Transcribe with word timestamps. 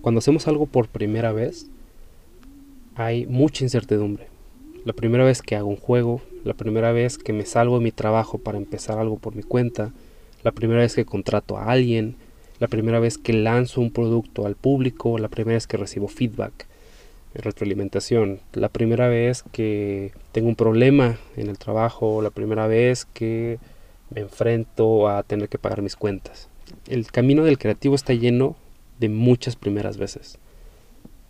cuando 0.00 0.18
hacemos 0.20 0.48
algo 0.48 0.66
por 0.66 0.88
primera 0.88 1.32
vez, 1.32 1.68
hay 2.94 3.26
mucha 3.26 3.64
incertidumbre. 3.64 4.26
La 4.84 4.92
primera 4.92 5.24
vez 5.24 5.42
que 5.42 5.56
hago 5.56 5.68
un 5.68 5.76
juego, 5.76 6.22
la 6.44 6.54
primera 6.54 6.92
vez 6.92 7.18
que 7.18 7.32
me 7.32 7.44
salgo 7.44 7.78
de 7.78 7.84
mi 7.84 7.92
trabajo 7.92 8.38
para 8.38 8.58
empezar 8.58 8.98
algo 8.98 9.18
por 9.18 9.34
mi 9.34 9.42
cuenta, 9.42 9.92
la 10.42 10.52
primera 10.52 10.80
vez 10.80 10.94
que 10.94 11.04
contrato 11.04 11.58
a 11.58 11.66
alguien, 11.66 12.16
la 12.58 12.68
primera 12.68 13.00
vez 13.00 13.18
que 13.18 13.32
lanzo 13.32 13.80
un 13.80 13.90
producto 13.90 14.46
al 14.46 14.54
público, 14.54 15.18
la 15.18 15.28
primera 15.28 15.56
vez 15.56 15.66
que 15.66 15.76
recibo 15.76 16.08
feedback, 16.08 16.66
retroalimentación, 17.34 18.40
la 18.52 18.68
primera 18.68 19.08
vez 19.08 19.44
que 19.52 20.12
tengo 20.32 20.48
un 20.48 20.56
problema 20.56 21.18
en 21.36 21.48
el 21.48 21.58
trabajo, 21.58 22.22
la 22.22 22.30
primera 22.30 22.66
vez 22.66 23.04
que 23.04 23.58
me 24.10 24.22
enfrento 24.22 25.08
a 25.08 25.22
tener 25.22 25.48
que 25.48 25.58
pagar 25.58 25.82
mis 25.82 25.96
cuentas. 25.96 26.48
El 26.86 27.06
camino 27.10 27.44
del 27.44 27.58
creativo 27.58 27.94
está 27.94 28.14
lleno 28.14 28.56
de 28.98 29.08
muchas 29.08 29.56
primeras 29.56 29.96
veces. 29.96 30.38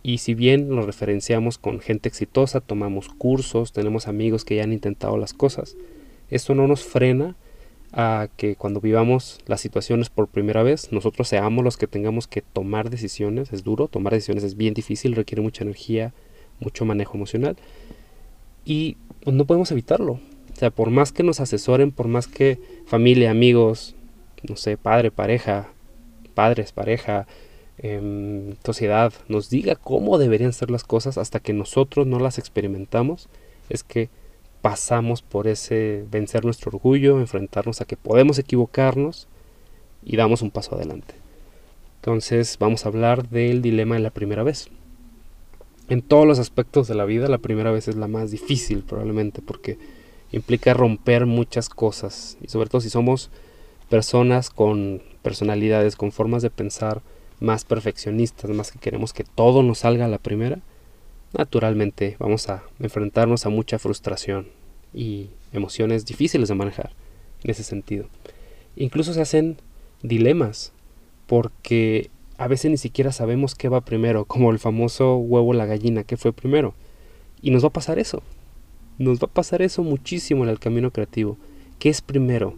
Y 0.01 0.19
si 0.19 0.33
bien 0.33 0.69
lo 0.69 0.83
referenciamos 0.83 1.57
con 1.57 1.79
gente 1.79 2.07
exitosa, 2.09 2.61
tomamos 2.61 3.09
cursos, 3.09 3.73
tenemos 3.73 4.07
amigos 4.07 4.45
que 4.45 4.55
ya 4.55 4.63
han 4.63 4.73
intentado 4.73 5.17
las 5.17 5.33
cosas, 5.33 5.75
esto 6.29 6.55
no 6.55 6.67
nos 6.67 6.83
frena 6.83 7.35
a 7.91 8.29
que 8.37 8.55
cuando 8.55 8.81
vivamos 8.81 9.39
las 9.47 9.61
situaciones 9.61 10.09
por 10.09 10.27
primera 10.27 10.63
vez, 10.63 10.91
nosotros 10.91 11.27
seamos 11.27 11.63
los 11.63 11.77
que 11.77 11.87
tengamos 11.87 12.27
que 12.27 12.41
tomar 12.41 12.89
decisiones. 12.89 13.51
Es 13.51 13.63
duro, 13.63 13.87
tomar 13.87 14.13
decisiones 14.13 14.43
es 14.43 14.55
bien 14.55 14.73
difícil, 14.73 15.15
requiere 15.15 15.41
mucha 15.41 15.63
energía, 15.63 16.13
mucho 16.59 16.85
manejo 16.85 17.17
emocional. 17.17 17.57
Y 18.63 18.97
no 19.25 19.45
podemos 19.45 19.71
evitarlo. 19.71 20.13
O 20.13 20.55
sea, 20.55 20.69
por 20.69 20.91
más 20.91 21.11
que 21.11 21.23
nos 21.23 21.39
asesoren, 21.39 21.91
por 21.91 22.07
más 22.07 22.27
que 22.27 22.59
familia, 22.85 23.31
amigos, 23.31 23.95
no 24.47 24.55
sé, 24.55 24.77
padre, 24.77 25.09
pareja, 25.09 25.69
padres, 26.35 26.71
pareja, 26.71 27.27
em, 27.79 28.55
sociedad, 28.63 29.13
nos 29.27 29.49
diga 29.49 29.75
cómo 29.75 30.17
deberían 30.17 30.53
ser 30.53 30.69
las 30.71 30.83
cosas 30.83 31.17
hasta 31.17 31.39
que 31.39 31.53
nosotros 31.53 32.07
no 32.07 32.19
las 32.19 32.37
experimentamos, 32.37 33.29
es 33.69 33.83
que 33.83 34.09
pasamos 34.61 35.21
por 35.21 35.47
ese 35.47 36.05
vencer 36.11 36.45
nuestro 36.45 36.69
orgullo, 36.69 37.19
enfrentarnos 37.19 37.81
a 37.81 37.85
que 37.85 37.97
podemos 37.97 38.39
equivocarnos 38.39 39.27
y 40.03 40.17
damos 40.17 40.41
un 40.41 40.51
paso 40.51 40.75
adelante. 40.75 41.15
Entonces 41.97 42.57
vamos 42.59 42.85
a 42.85 42.89
hablar 42.89 43.29
del 43.29 43.61
dilema 43.61 43.95
de 43.95 44.01
la 44.01 44.09
primera 44.09 44.43
vez. 44.43 44.69
En 45.89 46.01
todos 46.01 46.27
los 46.27 46.39
aspectos 46.39 46.87
de 46.87 46.95
la 46.95 47.05
vida, 47.05 47.27
la 47.27 47.39
primera 47.39 47.71
vez 47.71 47.87
es 47.87 47.95
la 47.95 48.07
más 48.07 48.31
difícil 48.31 48.83
probablemente 48.83 49.41
porque 49.41 49.77
implica 50.31 50.73
romper 50.73 51.25
muchas 51.25 51.69
cosas 51.69 52.37
y 52.41 52.47
sobre 52.47 52.69
todo 52.69 52.81
si 52.81 52.89
somos 52.89 53.31
personas 53.89 54.49
con 54.49 55.01
personalidades, 55.23 55.95
con 55.95 56.11
formas 56.11 56.43
de 56.43 56.51
pensar 56.51 57.01
más 57.39 57.65
perfeccionistas, 57.65 58.49
más 58.49 58.71
que 58.71 58.79
queremos 58.79 59.13
que 59.13 59.23
todo 59.23 59.63
nos 59.63 59.79
salga 59.79 60.05
a 60.05 60.09
la 60.09 60.17
primera, 60.17 60.59
naturalmente 61.37 62.15
vamos 62.19 62.49
a 62.49 62.63
enfrentarnos 62.79 63.45
a 63.45 63.49
mucha 63.49 63.79
frustración 63.79 64.47
y 64.93 65.29
emociones 65.53 66.05
difíciles 66.05 66.49
de 66.49 66.55
manejar 66.55 66.91
en 67.43 67.51
ese 67.51 67.63
sentido. 67.63 68.07
Incluso 68.75 69.13
se 69.13 69.21
hacen 69.21 69.57
dilemas 70.01 70.71
porque 71.27 72.09
a 72.37 72.47
veces 72.47 72.71
ni 72.71 72.77
siquiera 72.77 73.11
sabemos 73.11 73.55
qué 73.55 73.69
va 73.69 73.81
primero, 73.81 74.25
como 74.25 74.51
el 74.51 74.59
famoso 74.59 75.17
huevo 75.17 75.53
la 75.53 75.65
gallina, 75.65 76.03
qué 76.03 76.17
fue 76.17 76.33
primero. 76.33 76.73
Y 77.41 77.51
nos 77.51 77.63
va 77.63 77.67
a 77.67 77.73
pasar 77.73 77.99
eso. 77.99 78.23
Nos 78.97 79.19
va 79.19 79.27
a 79.27 79.33
pasar 79.33 79.61
eso 79.61 79.83
muchísimo 79.83 80.43
en 80.43 80.49
el 80.49 80.59
camino 80.59 80.91
creativo. 80.91 81.37
¿Qué 81.79 81.89
es 81.89 82.01
primero? 82.01 82.55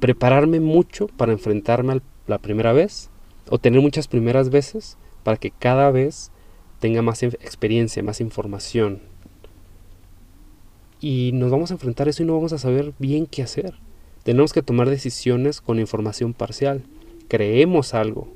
¿Prepararme 0.00 0.60
mucho 0.60 1.08
para 1.08 1.32
enfrentarme 1.32 2.00
la 2.26 2.38
primera 2.38 2.72
vez? 2.72 3.10
¿O 3.48 3.58
tener 3.58 3.80
muchas 3.80 4.08
primeras 4.08 4.50
veces 4.50 4.96
para 5.22 5.36
que 5.36 5.50
cada 5.50 5.90
vez 5.90 6.30
tenga 6.78 7.02
más 7.02 7.22
experiencia, 7.22 8.02
más 8.02 8.20
información. 8.20 9.00
Y 11.00 11.32
nos 11.32 11.50
vamos 11.50 11.70
a 11.70 11.74
enfrentar 11.74 12.06
a 12.06 12.10
eso 12.10 12.22
y 12.22 12.26
no 12.26 12.34
vamos 12.34 12.52
a 12.52 12.58
saber 12.58 12.92
bien 12.98 13.26
qué 13.26 13.42
hacer. 13.42 13.74
Tenemos 14.22 14.52
que 14.52 14.62
tomar 14.62 14.88
decisiones 14.88 15.60
con 15.60 15.78
información 15.78 16.32
parcial. 16.32 16.82
Creemos 17.28 17.94
algo. 17.94 18.28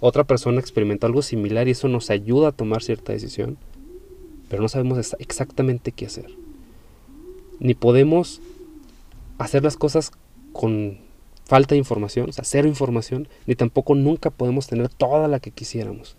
Otra 0.00 0.24
persona 0.24 0.60
experimentó 0.60 1.06
algo 1.06 1.22
similar 1.22 1.68
y 1.68 1.72
eso 1.72 1.88
nos 1.88 2.10
ayuda 2.10 2.48
a 2.48 2.52
tomar 2.52 2.82
cierta 2.82 3.12
decisión. 3.12 3.58
Pero 4.48 4.62
no 4.62 4.68
sabemos 4.68 5.14
exactamente 5.18 5.92
qué 5.92 6.06
hacer. 6.06 6.30
Ni 7.58 7.74
podemos 7.74 8.40
hacer 9.38 9.62
las 9.62 9.76
cosas 9.76 10.12
con 10.52 10.98
falta 11.46 11.76
información, 11.76 12.28
o 12.28 12.32
sea, 12.32 12.44
cero 12.44 12.66
información, 12.66 13.28
ni 13.46 13.54
tampoco 13.54 13.94
nunca 13.94 14.30
podemos 14.30 14.66
tener 14.66 14.88
toda 14.88 15.28
la 15.28 15.38
que 15.38 15.52
quisiéramos. 15.52 16.16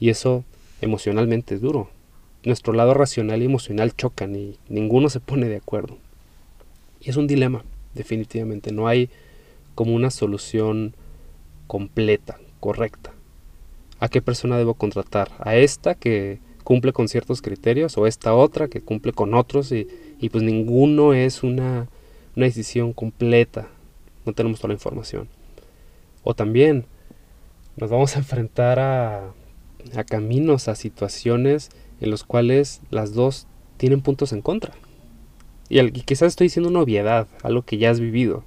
Y 0.00 0.10
eso 0.10 0.44
emocionalmente 0.80 1.54
es 1.54 1.60
duro. 1.60 1.90
Nuestro 2.44 2.72
lado 2.72 2.92
racional 2.92 3.40
y 3.40 3.46
emocional 3.46 3.94
chocan 3.94 4.34
y 4.34 4.58
ninguno 4.68 5.10
se 5.10 5.20
pone 5.20 5.48
de 5.48 5.56
acuerdo. 5.56 5.96
Y 7.00 7.10
es 7.10 7.16
un 7.16 7.28
dilema, 7.28 7.64
definitivamente. 7.94 8.72
No 8.72 8.88
hay 8.88 9.10
como 9.76 9.94
una 9.94 10.10
solución 10.10 10.94
completa, 11.68 12.38
correcta. 12.58 13.12
¿A 14.00 14.08
qué 14.08 14.22
persona 14.22 14.58
debo 14.58 14.74
contratar? 14.74 15.30
¿A 15.38 15.56
esta 15.56 15.94
que 15.94 16.40
cumple 16.64 16.92
con 16.92 17.08
ciertos 17.08 17.42
criterios 17.42 17.96
o 17.96 18.06
esta 18.06 18.34
otra 18.34 18.68
que 18.68 18.80
cumple 18.80 19.12
con 19.12 19.34
otros? 19.34 19.70
Y, 19.70 19.86
y 20.20 20.30
pues 20.30 20.42
ninguno 20.42 21.14
es 21.14 21.44
una, 21.44 21.88
una 22.34 22.46
decisión 22.46 22.92
completa. 22.92 23.68
No 24.28 24.34
tenemos 24.34 24.60
toda 24.60 24.68
la 24.68 24.74
información. 24.74 25.26
O 26.22 26.34
también 26.34 26.84
nos 27.76 27.88
vamos 27.88 28.14
a 28.14 28.18
enfrentar 28.18 28.78
a 28.78 29.32
caminos, 30.06 30.68
a 30.68 30.74
situaciones 30.74 31.70
en 32.02 32.10
los 32.10 32.24
cuales 32.24 32.82
las 32.90 33.14
dos 33.14 33.46
tienen 33.78 34.02
puntos 34.02 34.32
en 34.34 34.42
contra. 34.42 34.74
Y, 35.70 35.90
quizás 35.90 36.28
estoy 36.28 36.46
diciendo 36.46 36.68
una 36.68 36.80
obviedad, 36.80 37.26
algo 37.42 37.62
que 37.62 37.78
ya 37.78 37.90
has 37.90 38.00
vivido. 38.00 38.44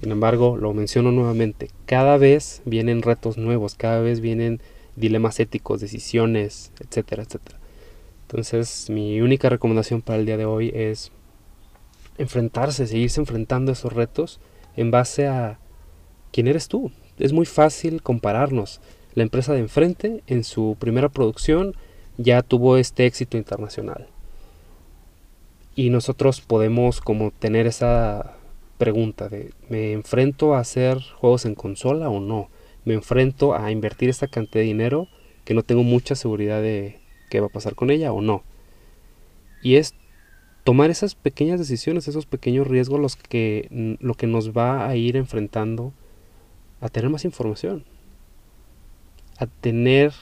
Sin 0.00 0.12
embargo, 0.12 0.56
lo 0.56 0.72
menciono 0.72 1.10
nuevamente, 1.10 1.70
cada 1.86 2.16
vez 2.16 2.62
vienen 2.64 3.02
retos 3.02 3.38
nuevos, 3.38 3.74
cada 3.74 4.00
vez 4.00 4.20
vienen 4.20 4.60
dilemas 4.94 5.40
éticos, 5.40 5.80
decisiones, 5.80 6.72
etcétera, 6.78 7.24
etcétera. 7.24 7.58
Entonces, 8.22 8.88
mi 8.88 9.20
única 9.20 9.48
recomendación 9.48 10.00
para 10.00 10.20
el 10.20 10.26
día 10.26 10.36
de 10.36 10.44
hoy 10.44 10.70
es 10.74 11.10
enfrentarse, 12.20 12.86
seguirse 12.86 13.20
enfrentando 13.20 13.72
a 13.72 13.74
esos 13.74 13.92
retos 13.92 14.40
en 14.76 14.90
base 14.90 15.26
a 15.26 15.58
quién 16.32 16.48
eres 16.48 16.68
tú. 16.68 16.92
Es 17.18 17.32
muy 17.32 17.46
fácil 17.46 18.02
compararnos 18.02 18.80
la 19.14 19.22
empresa 19.22 19.52
de 19.52 19.60
enfrente 19.60 20.22
en 20.26 20.44
su 20.44 20.76
primera 20.78 21.08
producción 21.08 21.74
ya 22.16 22.42
tuvo 22.42 22.76
este 22.76 23.06
éxito 23.06 23.36
internacional. 23.36 24.08
Y 25.74 25.90
nosotros 25.90 26.40
podemos 26.40 27.00
como 27.00 27.30
tener 27.30 27.66
esa 27.66 28.36
pregunta 28.78 29.28
de 29.28 29.52
¿me 29.68 29.92
enfrento 29.92 30.54
a 30.54 30.60
hacer 30.60 30.98
juegos 31.18 31.44
en 31.44 31.54
consola 31.54 32.08
o 32.08 32.20
no? 32.20 32.50
¿Me 32.84 32.94
enfrento 32.94 33.54
a 33.54 33.70
invertir 33.70 34.08
esta 34.08 34.26
cantidad 34.26 34.60
de 34.60 34.68
dinero 34.68 35.08
que 35.44 35.54
no 35.54 35.62
tengo 35.62 35.82
mucha 35.82 36.14
seguridad 36.14 36.62
de 36.62 37.00
qué 37.30 37.40
va 37.40 37.46
a 37.46 37.50
pasar 37.50 37.74
con 37.74 37.90
ella 37.90 38.12
o 38.12 38.20
no? 38.20 38.44
Y 39.62 39.76
es 39.76 39.94
tomar 40.64 40.90
esas 40.90 41.14
pequeñas 41.14 41.58
decisiones, 41.58 42.08
esos 42.08 42.26
pequeños 42.26 42.66
riesgos 42.66 43.00
los 43.00 43.16
que, 43.16 43.96
lo 44.00 44.14
que 44.14 44.26
nos 44.26 44.56
va 44.56 44.88
a 44.88 44.96
ir 44.96 45.16
enfrentando 45.16 45.92
a 46.80 46.88
tener 46.88 47.10
más 47.10 47.24
información 47.24 47.84
a 49.40 49.46
tener 49.46 50.12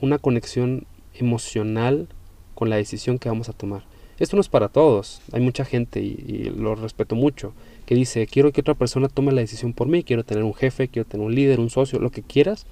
una 0.00 0.18
conexión 0.18 0.86
emocional 1.14 2.06
con 2.54 2.68
la 2.68 2.76
decisión 2.76 3.18
que 3.18 3.30
vamos 3.30 3.48
a 3.48 3.54
tomar. 3.54 3.84
Esto 4.18 4.36
no 4.36 4.42
es 4.42 4.48
para 4.48 4.68
todos. 4.68 5.22
Hay 5.32 5.40
mucha 5.40 5.64
gente, 5.64 6.00
y, 6.00 6.52
lo 6.54 6.74
respeto 6.74 7.14
mucho, 7.14 7.54
que 7.86 7.94
dice, 7.94 8.26
quiero 8.26 8.52
que 8.52 8.60
otra 8.60 8.74
persona 8.74 9.08
tome 9.08 9.32
la 9.32 9.40
decisión 9.40 9.72
por 9.72 9.88
mí, 9.88 10.04
quiero 10.04 10.22
tener 10.22 10.44
un 10.44 10.54
jefe, 10.54 10.88
quiero 10.88 11.08
tener 11.08 11.26
un 11.26 11.34
líder, 11.34 11.60
un 11.60 11.70
socio, 11.70 11.98
lo 11.98 12.10
que 12.10 12.22
quieras, 12.22 12.66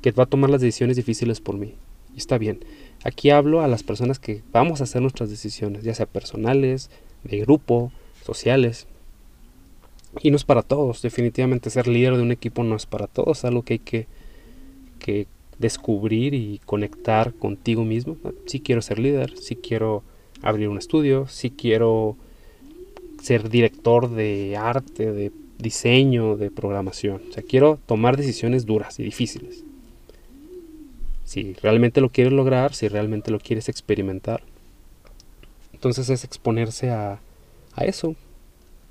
que 0.00 0.10
va 0.12 0.24
a 0.24 0.26
tomar 0.26 0.48
las 0.48 0.62
decisiones 0.62 0.96
difíciles 0.96 1.40
por 1.40 1.56
mí. 1.58 1.74
Está 2.16 2.38
bien. 2.38 2.60
Aquí 3.04 3.30
hablo 3.30 3.62
a 3.62 3.68
las 3.68 3.82
personas 3.82 4.18
que 4.18 4.42
vamos 4.52 4.80
a 4.80 4.84
hacer 4.84 5.02
nuestras 5.02 5.30
decisiones, 5.30 5.82
ya 5.82 5.94
sea 5.94 6.06
personales, 6.06 6.90
de 7.24 7.40
grupo, 7.40 7.92
sociales. 8.24 8.86
Y 10.20 10.30
no 10.30 10.36
es 10.36 10.44
para 10.44 10.62
todos. 10.62 11.02
Definitivamente 11.02 11.70
ser 11.70 11.88
líder 11.88 12.16
de 12.16 12.22
un 12.22 12.32
equipo 12.32 12.62
no 12.64 12.76
es 12.76 12.86
para 12.86 13.06
todos. 13.06 13.44
Algo 13.44 13.62
que 13.62 13.74
hay 13.74 13.78
que, 13.78 14.06
que 14.98 15.26
descubrir 15.58 16.34
y 16.34 16.60
conectar 16.64 17.32
contigo 17.34 17.84
mismo. 17.84 18.16
Si 18.46 18.60
quiero 18.60 18.82
ser 18.82 18.98
líder, 18.98 19.36
si 19.38 19.56
quiero 19.56 20.02
abrir 20.42 20.68
un 20.68 20.78
estudio, 20.78 21.26
si 21.28 21.50
quiero 21.50 22.16
ser 23.20 23.48
director 23.48 24.10
de 24.10 24.56
arte, 24.56 25.12
de 25.12 25.32
diseño, 25.58 26.36
de 26.36 26.50
programación. 26.50 27.22
O 27.30 27.32
sea, 27.32 27.42
quiero 27.42 27.78
tomar 27.86 28.16
decisiones 28.16 28.66
duras 28.66 28.98
y 28.98 29.04
difíciles. 29.04 29.64
Si 31.32 31.54
realmente 31.54 32.02
lo 32.02 32.10
quieres 32.10 32.34
lograr, 32.34 32.74
si 32.74 32.88
realmente 32.88 33.30
lo 33.30 33.38
quieres 33.38 33.70
experimentar. 33.70 34.42
Entonces 35.72 36.10
es 36.10 36.24
exponerse 36.24 36.90
a, 36.90 37.20
eso. 37.78 38.16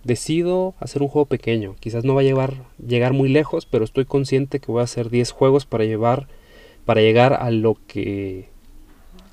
decido 0.03 0.73
hacer 0.79 1.03
un 1.03 1.07
juego 1.07 1.27
pequeño. 1.27 1.75
Quizás 1.79 2.03
no 2.03 2.15
va 2.15 2.21
a 2.21 2.23
llevar, 2.23 2.55
llegar 2.83 3.13
muy 3.13 3.29
lejos, 3.29 3.67
pero 3.67 3.83
estoy 3.85 4.05
consciente 4.05 4.59
que 4.59 4.71
voy 4.71 4.81
a 4.81 4.85
hacer 4.85 5.11
10 5.11 5.29
juegos 5.29 5.67
para 5.67 5.85
llevar 5.85 6.27
para 6.83 7.01
llegar 7.01 7.33
a 7.33 7.51
lo 7.51 7.77
que 7.85 8.49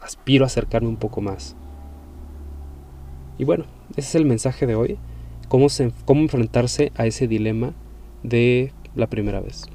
aspiro 0.03 0.45
a 0.45 0.49
acercarme 0.49 0.89
un 0.89 0.99
poco 0.99 1.23
más. 1.23 1.57
Y 3.39 3.45
bueno, 3.45 3.65
ese 3.93 4.01
es 4.01 4.15
el 4.17 4.27
mensaje 4.27 4.67
de 4.67 4.75
hoy. 4.75 4.99
Cómo 5.49 5.69
enfrentarse 6.21 6.93
a 6.95 7.07
ese 7.07 7.27
dilema 7.27 7.73
de 8.23 8.71
la 8.95 9.07
primera 9.07 9.41
vez. 9.41 9.67